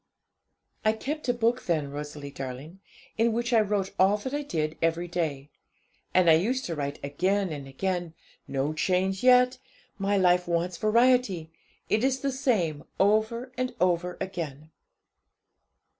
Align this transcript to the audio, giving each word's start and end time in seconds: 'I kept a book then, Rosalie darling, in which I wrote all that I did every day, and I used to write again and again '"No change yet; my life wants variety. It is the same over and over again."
'I 0.83 0.93
kept 0.93 1.29
a 1.29 1.33
book 1.35 1.65
then, 1.67 1.91
Rosalie 1.91 2.31
darling, 2.31 2.79
in 3.19 3.33
which 3.33 3.53
I 3.53 3.61
wrote 3.61 3.91
all 3.99 4.17
that 4.17 4.33
I 4.33 4.41
did 4.41 4.75
every 4.81 5.07
day, 5.07 5.51
and 6.11 6.27
I 6.27 6.33
used 6.33 6.65
to 6.65 6.75
write 6.75 6.97
again 7.03 7.51
and 7.51 7.67
again 7.67 8.15
'"No 8.47 8.73
change 8.73 9.21
yet; 9.21 9.59
my 9.99 10.17
life 10.17 10.47
wants 10.47 10.77
variety. 10.77 11.51
It 11.87 12.03
is 12.03 12.21
the 12.21 12.31
same 12.31 12.83
over 12.99 13.51
and 13.59 13.75
over 13.79 14.17
again." 14.19 14.71